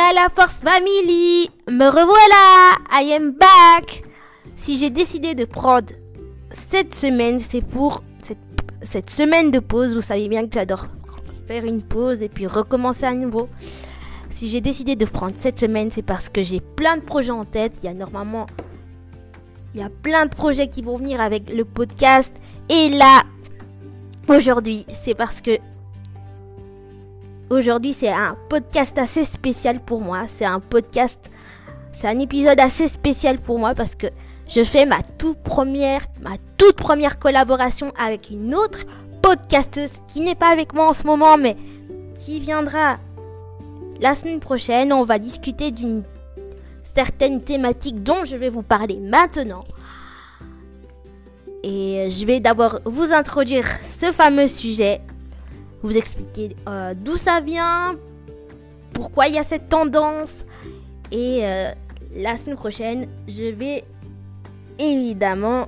[0.00, 4.02] La force family Me revoilà I am back
[4.56, 5.92] Si j'ai décidé de prendre
[6.50, 8.02] cette semaine, c'est pour
[8.82, 9.94] cette semaine de pause.
[9.94, 10.86] Vous savez bien que j'adore
[11.46, 13.50] faire une pause et puis recommencer à nouveau.
[14.30, 17.44] Si j'ai décidé de prendre cette semaine, c'est parce que j'ai plein de projets en
[17.44, 17.78] tête.
[17.82, 18.46] Il y a normalement...
[19.74, 22.32] Il y a plein de projets qui vont venir avec le podcast.
[22.70, 23.22] Et là,
[24.28, 25.58] aujourd'hui, c'est parce que
[27.50, 30.26] Aujourd'hui, c'est un podcast assez spécial pour moi.
[30.28, 31.32] C'est un podcast,
[31.90, 34.06] c'est un épisode assez spécial pour moi parce que
[34.46, 38.84] je fais ma toute première, ma toute première collaboration avec une autre
[39.20, 41.56] podcasteuse qui n'est pas avec moi en ce moment, mais
[42.24, 42.98] qui viendra
[44.00, 44.92] la semaine prochaine.
[44.92, 46.04] On va discuter d'une
[46.84, 49.64] certaine thématique dont je vais vous parler maintenant.
[51.64, 55.00] Et je vais d'abord vous introduire ce fameux sujet
[55.82, 57.96] vous expliquer euh, d'où ça vient,
[58.92, 60.44] pourquoi il y a cette tendance.
[61.10, 61.70] Et euh,
[62.14, 63.84] la semaine prochaine, je vais
[64.78, 65.66] évidemment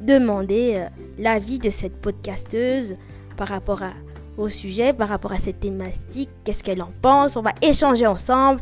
[0.00, 2.96] demander euh, l'avis de cette podcasteuse
[3.36, 3.82] par rapport
[4.38, 8.60] au sujet, par rapport à cette thématique, qu'est-ce qu'elle en pense, on va échanger ensemble.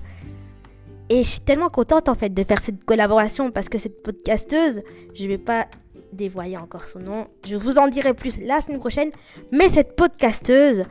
[1.10, 4.82] Et je suis tellement contente en fait de faire cette collaboration parce que cette podcasteuse,
[5.14, 5.66] je vais pas
[6.12, 7.26] dévoiler encore son nom.
[7.46, 9.10] Je vous en dirai plus la semaine prochaine.
[9.52, 10.84] Mais cette podcasteuse,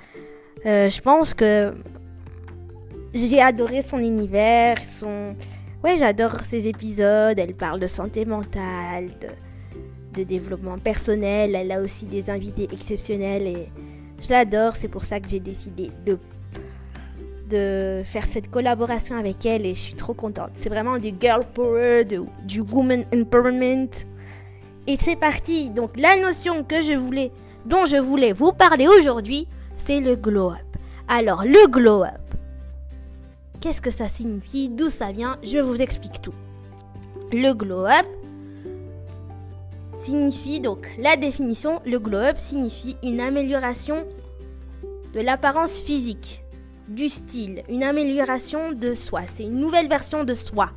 [0.65, 1.73] euh, je pense que
[3.13, 5.35] j'ai adoré son univers, son...
[5.83, 7.37] Ouais, j'adore ses épisodes.
[7.37, 9.09] Elle parle de santé mentale,
[10.15, 11.55] de, développement personnel.
[11.55, 13.69] Elle a aussi des invités exceptionnels et
[14.19, 14.75] je l'adore.
[14.75, 16.17] C'est pour ça que j'ai décidé de
[17.49, 20.49] de faire cette collaboration avec elle et je suis trop contente.
[20.53, 23.89] C'est vraiment du girl power, du woman empowerment.
[24.87, 25.69] Et c'est parti.
[25.69, 27.31] Donc la notion que je voulais,
[27.65, 30.77] dont je voulais vous parler aujourd'hui, c'est le glow up.
[31.07, 32.35] Alors le glow up,
[33.59, 36.33] qu'est-ce que ça signifie, d'où ça vient, je vous explique tout.
[37.31, 38.05] Le glow up
[39.93, 44.05] signifie donc la définition, le glow up signifie une amélioration
[45.13, 46.43] de l'apparence physique,
[46.87, 50.71] du style, une amélioration de soi, c'est une nouvelle version de soi.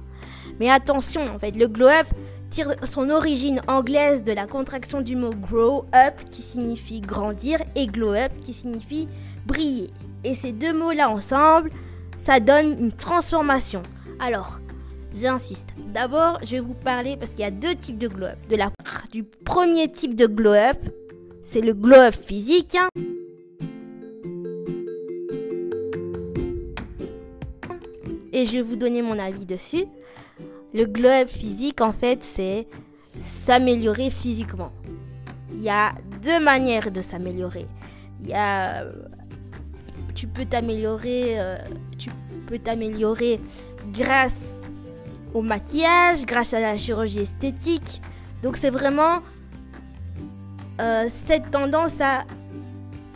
[0.59, 2.07] Mais attention, en fait, le glow up,
[2.51, 7.87] tire son origine anglaise de la contraction du mot grow up qui signifie grandir et
[7.87, 9.09] glow up qui signifie
[9.47, 9.91] briller.
[10.25, 11.71] Et ces deux mots-là ensemble,
[12.19, 13.83] ça donne une transformation.
[14.19, 14.61] Alors,
[15.15, 15.71] j'insiste.
[15.95, 18.39] D'abord, je vais vous parler parce qu'il y a deux types de glow up.
[19.11, 20.77] Du premier type de glow up,
[21.43, 22.77] c'est le glow up physique.
[22.77, 22.89] Hein.
[28.33, 29.85] Et je vais vous donner mon avis dessus.
[30.73, 32.69] Le glow physique, en fait, c'est
[33.23, 34.71] s'améliorer physiquement.
[35.55, 35.93] Il y a
[36.23, 37.67] deux manières de s'améliorer.
[38.23, 38.85] Il y a,
[40.15, 41.57] tu peux t'améliorer, euh,
[41.99, 42.11] tu
[42.47, 43.41] peux t'améliorer
[43.93, 44.63] grâce
[45.35, 48.01] au maquillage, grâce à la chirurgie esthétique.
[48.43, 49.21] Donc c'est vraiment
[50.81, 52.25] euh, cette tendance à,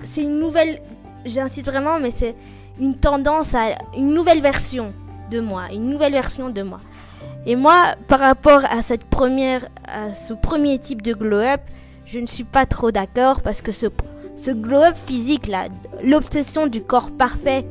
[0.03, 0.81] c'est une nouvelle,
[1.25, 2.35] j'insiste vraiment, mais c'est
[2.81, 4.93] une tendance à une nouvelle version
[5.31, 6.81] de moi, une nouvelle version de moi.
[7.47, 11.61] Et moi, par rapport à cette première, à ce premier type de glow-up,
[12.07, 13.87] je ne suis pas trop d'accord parce que ce,
[14.51, 15.51] glow-up physique
[16.03, 17.67] l'obsession du corps parfait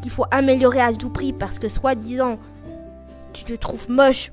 [0.00, 2.38] qu'il faut améliorer à tout prix parce que soi-disant
[3.32, 4.32] tu te trouves moche,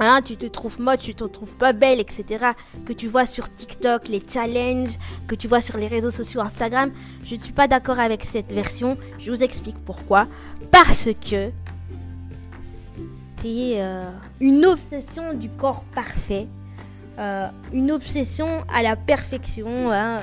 [0.00, 2.46] hein, tu te trouves moche, tu te trouves pas belle, etc.
[2.84, 4.98] Que tu vois sur TikTok, les challenges,
[5.28, 6.90] que tu vois sur les réseaux sociaux Instagram,
[7.24, 8.96] je ne suis pas d'accord avec cette version.
[9.18, 10.26] Je vous explique pourquoi.
[10.72, 11.52] Parce que
[13.46, 14.10] euh,
[14.40, 16.46] une obsession du corps parfait,
[17.18, 19.92] euh, une obsession à la perfection.
[19.92, 20.22] Hein.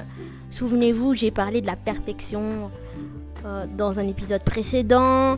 [0.50, 2.72] Souvenez-vous, j'ai parlé de la perfection
[3.46, 5.36] euh, dans un épisode précédent,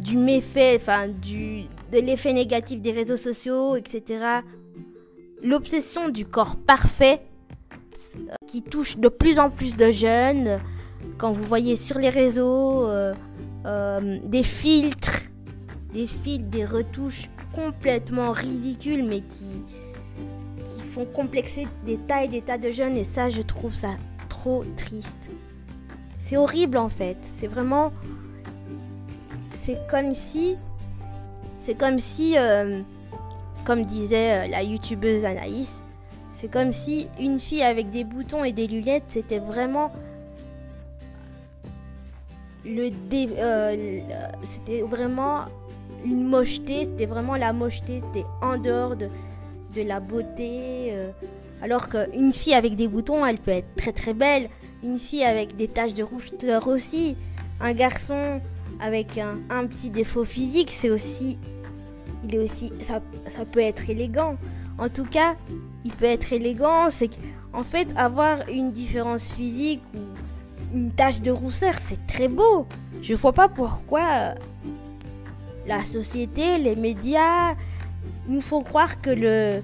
[0.00, 4.40] du méfait, enfin de l'effet négatif des réseaux sociaux, etc.
[5.42, 7.22] L'obsession du corps parfait
[8.46, 10.60] qui touche de plus en plus de jeunes.
[11.16, 12.88] Quand vous voyez sur les réseaux
[13.64, 15.31] des filtres
[15.92, 19.62] des fils, des retouches complètement ridicules, mais qui,
[20.92, 22.98] font complexer des tas et des tas de jeunes.
[22.98, 23.92] Et ça, je trouve ça
[24.28, 25.30] trop triste.
[26.18, 27.16] C'est horrible en fait.
[27.22, 27.92] C'est vraiment.
[29.54, 30.56] C'est comme si.
[31.58, 32.36] C'est comme si.
[32.36, 32.82] Euh,
[33.64, 35.82] comme disait euh, la youtubeuse Anaïs,
[36.32, 39.92] c'est comme si une fille avec des boutons et des lunettes, c'était vraiment
[42.64, 44.00] le euh,
[44.42, 45.44] c'était vraiment
[46.04, 49.08] une mocheté, c'était vraiment la mocheté, c'était en dehors de,
[49.76, 50.90] la beauté.
[50.90, 51.10] Euh,
[51.62, 54.48] alors qu'une fille avec des boutons, elle peut être très très belle.
[54.82, 56.32] Une fille avec des taches de rouge
[56.66, 57.16] aussi.
[57.60, 58.40] Un garçon
[58.80, 61.38] avec un, petit défaut physique, c'est aussi,
[62.24, 64.36] il est aussi, ça, ça peut être élégant.
[64.78, 65.36] En tout cas,
[65.84, 71.30] il peut être élégant, c'est qu'en fait, avoir une différence physique ou une tache de
[71.30, 72.66] rousseur, c'est très beau.
[73.02, 74.34] Je vois pas pourquoi
[75.66, 77.54] la société, les médias
[78.28, 79.62] nous font croire que le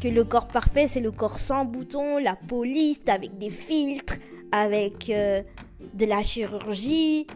[0.00, 4.16] que le corps parfait c'est le corps sans boutons, la police avec des filtres,
[4.50, 5.42] avec euh,
[5.94, 7.26] de la chirurgie,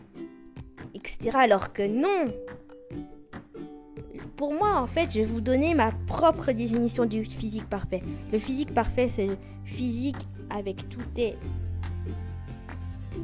[0.95, 1.31] etc.
[1.35, 2.33] Alors que non.
[4.37, 8.03] Pour moi, en fait, je vais vous donner ma propre définition du physique parfait.
[8.33, 10.17] Le physique parfait, c'est le physique
[10.51, 11.37] avec toutes tes,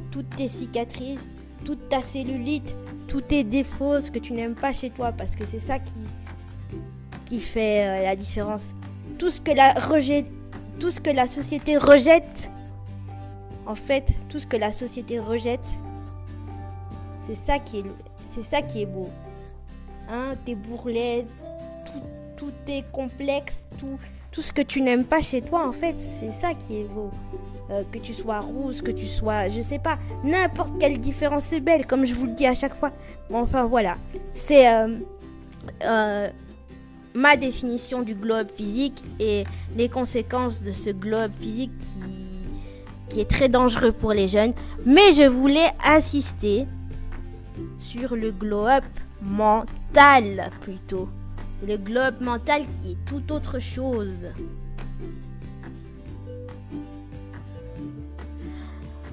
[0.09, 1.35] toutes tes cicatrices,
[1.65, 2.75] toute ta cellulite,
[3.11, 5.91] tous tes défauts, ce que tu n'aimes pas chez toi, parce que c'est ça qui,
[7.25, 8.73] qui fait euh, la différence.
[9.17, 9.73] Tout ce que la
[10.79, 12.49] tout ce que la société rejette,
[13.65, 15.59] en fait, tout ce que la société rejette,
[17.19, 17.83] c'est ça qui est,
[18.33, 19.09] c'est ça qui est beau.
[20.09, 21.27] Hein, tes bourrelets,
[21.85, 22.01] tout,
[22.37, 23.97] tout est complexe, tout,
[24.31, 27.11] tout ce que tu n'aimes pas chez toi, en fait, c'est ça qui est beau.
[27.71, 31.61] Euh, que tu sois rousse, que tu sois, je sais pas, n'importe quelle différence est
[31.61, 32.91] belle, comme je vous le dis à chaque fois.
[33.31, 33.95] Enfin voilà,
[34.33, 34.97] c'est euh,
[35.85, 36.29] euh,
[37.13, 39.45] ma définition du globe physique et
[39.77, 42.49] les conséquences de ce globe physique qui,
[43.07, 44.53] qui est très dangereux pour les jeunes.
[44.85, 46.65] Mais je voulais insister
[47.79, 48.83] sur le globe
[49.21, 51.07] mental plutôt.
[51.65, 54.25] Le globe mental qui est tout autre chose.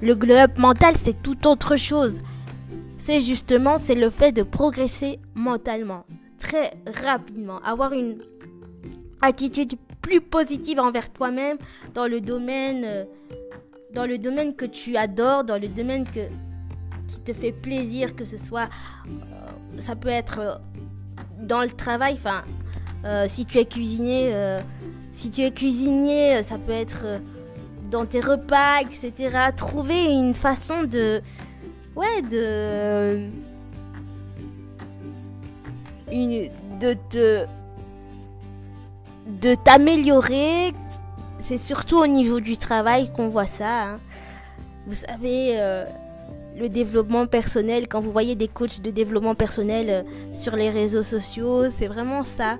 [0.01, 2.19] Le globe mental, c'est tout autre chose.
[2.97, 6.05] C'est justement, c'est le fait de progresser mentalement,
[6.37, 6.71] très
[7.03, 8.17] rapidement, avoir une
[9.21, 11.57] attitude plus positive envers toi-même
[11.93, 13.05] dans le domaine, euh,
[13.93, 18.37] dans le domaine que tu adores, dans le domaine qui te fait plaisir, que ce
[18.37, 18.69] soit,
[19.07, 20.53] euh, ça peut être euh,
[21.41, 22.41] dans le travail, enfin,
[23.27, 24.33] si tu es cuisinier,
[25.13, 27.21] si tu es cuisinier, ça peut être
[27.89, 29.51] dans tes repas, etc.
[29.55, 31.21] Trouver une façon de...
[31.95, 33.27] Ouais, de...
[36.79, 37.45] De te...
[39.41, 40.73] De t'améliorer.
[41.37, 43.83] C'est surtout au niveau du travail qu'on voit ça.
[43.83, 43.99] Hein.
[44.87, 45.55] Vous savez...
[45.59, 45.85] Euh,
[46.59, 50.03] le développement personnel, quand vous voyez des coachs de développement personnel euh,
[50.33, 52.57] sur les réseaux sociaux, c'est vraiment ça.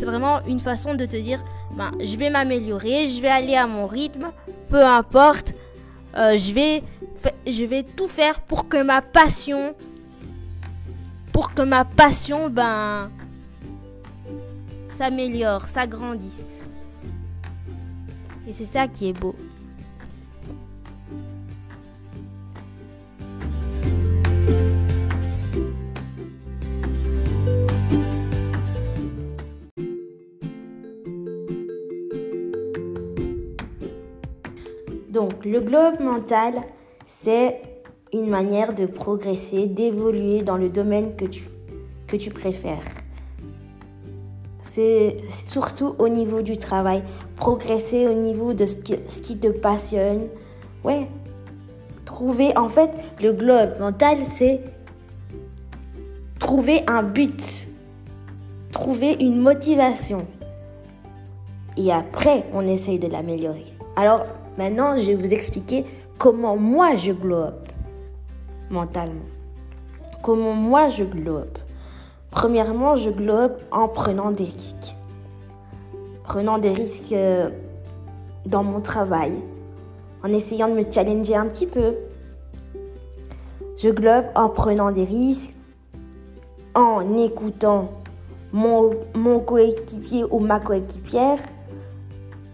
[0.00, 1.44] C'est vraiment une façon de te dire,
[1.76, 4.32] ben, je vais m'améliorer, je vais aller à mon rythme,
[4.70, 5.52] peu importe,
[6.16, 6.82] euh, je, vais,
[7.46, 9.74] je vais tout faire pour que ma passion,
[11.34, 13.10] pour que ma passion, ben,
[14.88, 16.60] s'améliore, s'agrandisse.
[18.48, 19.36] Et c'est ça qui est beau.
[35.50, 36.54] Le globe mental,
[37.06, 37.60] c'est
[38.12, 42.84] une manière de progresser, d'évoluer dans le domaine que tu, préfères.
[44.62, 47.02] C'est surtout au niveau du travail,
[47.34, 50.28] progresser au niveau de ce qui, ce qui te passionne.
[50.84, 51.08] Ouais.
[52.04, 52.90] Trouver, en fait,
[53.20, 54.60] le globe mental, c'est
[56.38, 57.66] trouver un but,
[58.70, 60.28] trouver une motivation.
[61.76, 63.66] Et après, on essaye de l'améliorer.
[63.96, 64.26] Alors,
[64.58, 65.84] Maintenant, je vais vous expliquer
[66.18, 67.46] comment moi je glow
[68.70, 69.26] mentalement.
[70.22, 71.58] Comment moi je glow up.
[72.30, 74.94] Premièrement, je glow en prenant des risques.
[76.24, 77.50] Prenant des risques euh,
[78.46, 79.32] dans mon travail,
[80.22, 81.96] en essayant de me challenger un petit peu.
[83.76, 85.54] Je glow en prenant des risques,
[86.74, 87.90] en écoutant
[88.52, 91.38] mon coéquipier ou ma coéquipière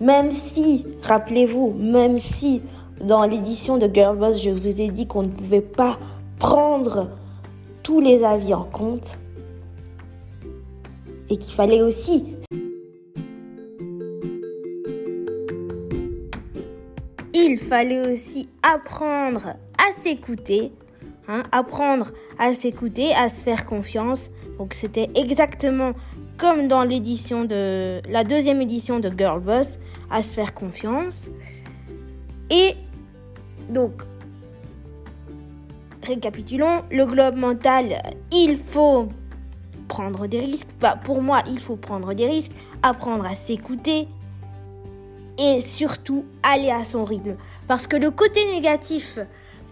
[0.00, 2.62] même si, rappelez-vous, même si
[3.00, 5.98] dans l'édition de Girlboss, je vous ai dit qu'on ne pouvait pas
[6.38, 7.10] prendre
[7.82, 9.18] tous les avis en compte
[11.28, 12.36] et qu'il fallait aussi
[17.46, 19.46] il fallait aussi apprendre
[19.78, 20.72] à s'écouter,
[21.28, 24.30] hein, apprendre à s'écouter, à se faire confiance.
[24.58, 25.92] Donc c'était exactement
[26.38, 29.78] comme dans l'édition de la deuxième édition de Girl Boss,
[30.10, 31.30] à se faire confiance.
[32.50, 32.74] Et
[33.68, 34.02] donc,
[36.02, 38.02] récapitulons, le globe mental,
[38.32, 39.08] il faut
[39.88, 40.68] prendre des risques.
[40.80, 42.52] Bah, pour moi, il faut prendre des risques,
[42.82, 44.08] apprendre à s'écouter
[45.38, 47.36] et surtout aller à son rythme.
[47.68, 49.18] Parce que le côté négatif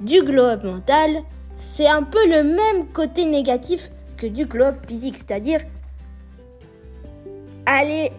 [0.01, 1.23] du globe mental,
[1.57, 5.61] c'est un peu le même côté négatif que du globe physique, c'est-à-dire
[7.67, 8.11] aller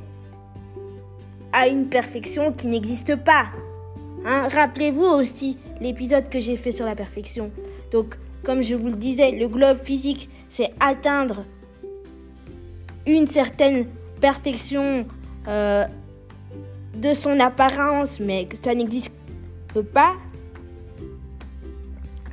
[1.54, 3.46] à une perfection qui n'existe pas.
[4.26, 7.52] Hein, rappelez-vous aussi l'épisode que j'ai fait sur la perfection.
[7.92, 11.46] Donc, comme je vous le disais, le globe physique, c'est atteindre
[13.08, 13.88] une certaine
[14.20, 15.06] perfection
[15.48, 15.86] euh,
[16.96, 19.12] de son apparence, mais ça n'existe
[19.94, 20.14] pas.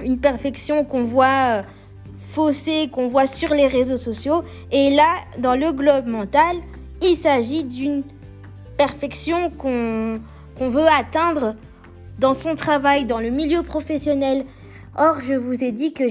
[0.00, 1.62] Une perfection qu'on voit euh,
[2.16, 4.42] faussée, qu'on voit sur les réseaux sociaux.
[4.70, 6.56] Et là, dans le globe mental,
[7.02, 8.04] il s'agit d'une
[8.76, 10.20] perfection qu'on
[10.68, 11.56] veut atteindre
[12.18, 14.44] dans son travail, dans le milieu professionnel.
[14.96, 16.04] Or, je vous ai dit que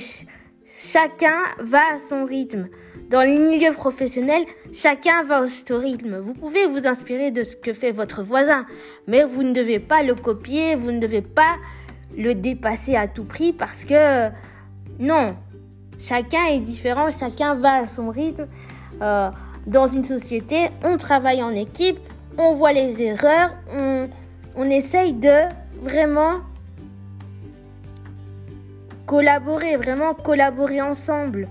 [0.77, 2.67] chacun va à son rythme.
[3.09, 6.19] Dans le milieu professionnel, chacun va au son rythme.
[6.19, 8.65] Vous pouvez vous inspirer de ce que fait votre voisin,
[9.07, 11.55] mais vous ne devez pas le copier, vous ne devez pas
[12.17, 14.29] le dépasser à tout prix parce que
[14.99, 15.35] non,
[15.97, 18.47] chacun est différent, chacun va à son rythme.
[19.01, 19.29] Euh,
[19.67, 21.99] dans une société, on travaille en équipe,
[22.37, 24.09] on voit les erreurs, on,
[24.55, 25.49] on essaye de
[25.81, 26.39] vraiment
[29.05, 31.47] collaborer, vraiment collaborer ensemble.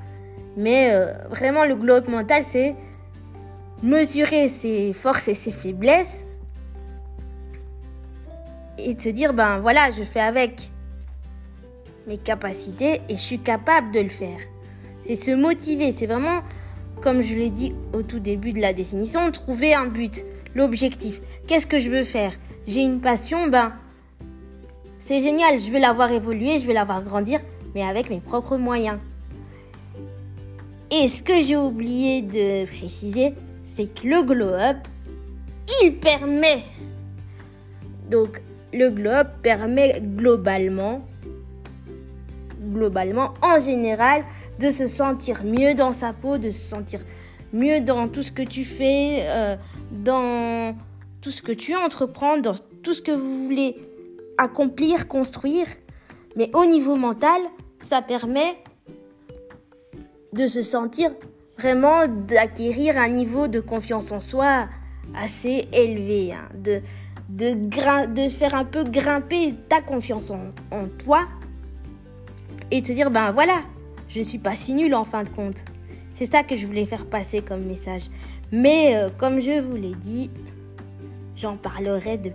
[0.56, 2.74] Mais euh, vraiment, le globe mental, c'est
[3.82, 6.24] mesurer ses forces et ses faiblesses
[8.78, 10.70] et de se dire, ben voilà, je fais avec
[12.06, 14.40] mes capacités et je suis capable de le faire.
[15.02, 16.40] C'est se motiver, c'est vraiment,
[17.00, 21.20] comme je l'ai dit au tout début de la définition, trouver un but, l'objectif.
[21.46, 22.32] Qu'est-ce que je veux faire?
[22.66, 23.72] J'ai une passion, ben
[25.00, 27.40] c'est génial, je vais la voir je vais la voir grandir,
[27.74, 28.98] mais avec mes propres moyens.
[30.90, 34.76] Et ce que j'ai oublié de préciser, c'est que le glow-up,
[35.82, 36.62] il permet.
[38.10, 38.42] Donc,
[38.72, 41.06] le glow-up permet globalement,
[42.72, 44.24] globalement, en général,
[44.60, 47.00] de se sentir mieux dans sa peau, de se sentir
[47.52, 49.56] mieux dans tout ce que tu fais, euh,
[49.90, 50.76] dans
[51.22, 53.76] tout ce que tu entreprends, dans tout ce que vous voulez
[54.36, 55.66] accomplir, construire.
[56.36, 57.40] Mais au niveau mental,
[57.80, 58.58] ça permet
[60.34, 61.10] de se sentir
[61.58, 64.68] vraiment d'acquérir un niveau de confiance en soi
[65.16, 66.48] assez élevé, hein.
[66.54, 66.80] de,
[67.30, 67.54] de,
[68.14, 71.26] de faire un peu grimper ta confiance en, en toi
[72.70, 73.62] et se dire, ben voilà,
[74.10, 75.64] je ne suis pas si nulle en fin de compte.
[76.14, 78.02] C'est ça que je voulais faire passer comme message.
[78.52, 80.30] Mais euh, comme je vous l'ai dit,
[81.36, 82.32] j'en parlerai de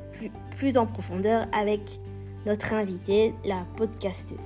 [0.57, 1.99] plus, en profondeur avec
[2.45, 4.39] notre invitée, la podcasteuse.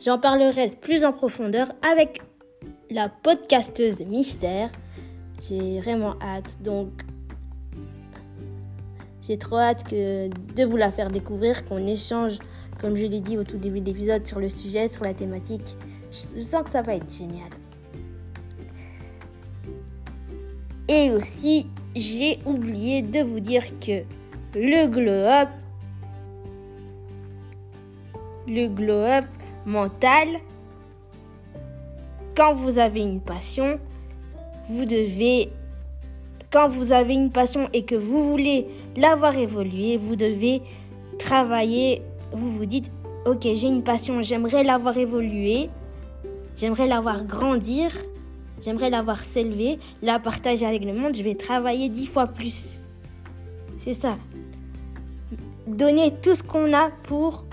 [0.00, 2.20] J'en parlerai plus en profondeur avec
[2.90, 4.70] la podcasteuse mystère.
[5.40, 6.88] J'ai vraiment hâte, donc
[9.20, 12.38] j'ai trop hâte de vous la faire découvrir, qu'on échange,
[12.80, 15.76] comme je l'ai dit au tout début de l'épisode, sur le sujet, sur la thématique.
[16.10, 17.50] Je sens que ça va être génial.
[20.88, 21.66] Et aussi,
[21.96, 24.04] j'ai oublié de vous dire que
[24.54, 25.48] le glow-up,
[28.46, 29.24] le glow-up
[29.66, 30.28] mental,
[32.36, 33.80] quand vous avez une passion,
[34.68, 35.48] vous devez,
[36.52, 38.66] quand vous avez une passion et que vous voulez
[38.96, 40.60] l'avoir évolué, vous devez
[41.18, 42.02] travailler,
[42.32, 42.90] vous vous dites,
[43.24, 45.70] ok, j'ai une passion, j'aimerais l'avoir évolué,
[46.56, 47.90] j'aimerais l'avoir grandir,
[48.62, 52.80] j'aimerais l'avoir s'élever, la partager avec le monde, je vais travailler dix fois plus.
[53.82, 54.18] C'est ça.
[55.66, 57.44] Donner tout ce qu'on a pour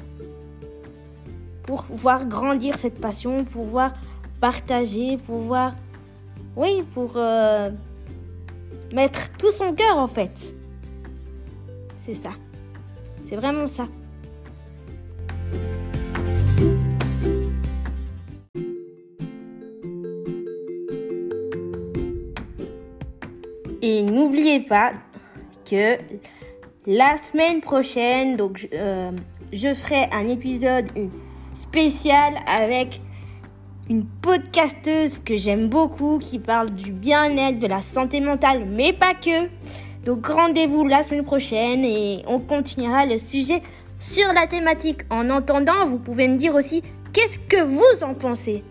[1.64, 3.94] pour voir grandir cette passion, pour voir
[4.44, 5.74] partager, pour voir,
[6.58, 7.70] oui, pour euh,
[8.94, 10.54] mettre tout son cœur en fait.
[12.06, 12.32] C'est ça.
[13.24, 13.88] C'est vraiment ça.
[23.82, 24.92] Et n'oubliez pas
[25.64, 25.98] que
[26.86, 29.14] la semaine prochaine, donc euh,
[29.54, 30.88] je ferai un épisode,
[31.54, 33.00] spécial avec
[33.90, 39.14] une podcasteuse que j'aime beaucoup qui parle du bien-être, de la santé mentale, mais pas
[39.14, 39.50] que.
[40.06, 43.62] Donc rendez-vous la semaine prochaine et on continuera le sujet
[44.00, 45.02] sur la thématique.
[45.10, 46.82] En entendant, vous pouvez me dire aussi
[47.14, 48.64] qu'est-ce que vous en pensez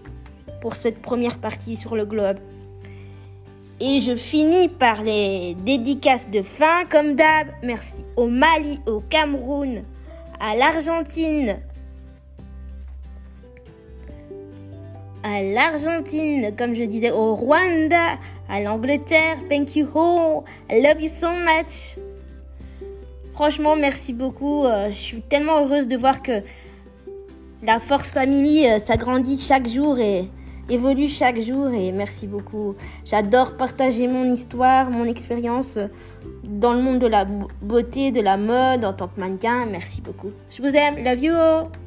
[0.60, 2.38] pour cette première partie sur le globe?
[3.80, 7.48] Et je finis par les dédicaces de fin comme d'hab.
[7.62, 9.82] Merci au Mali, au Cameroun,
[10.38, 11.58] à l'Argentine,
[15.22, 19.38] à l'Argentine, comme je disais, au Rwanda, à l'Angleterre.
[19.48, 20.44] Thank you all.
[20.70, 21.96] I love you so much.
[23.32, 24.64] Franchement, merci beaucoup.
[24.64, 26.42] Euh, je suis tellement heureuse de voir que
[27.62, 30.28] la Force Family euh, s'agrandit chaque jour et
[30.68, 31.68] évolue chaque jour.
[31.72, 32.74] Et merci beaucoup.
[33.04, 35.78] J'adore partager mon histoire, mon expérience
[36.44, 39.66] dans le monde de la beauté, de la mode en tant que mannequin.
[39.66, 40.30] Merci beaucoup.
[40.50, 41.02] Je vous aime.
[41.02, 41.81] Love you all.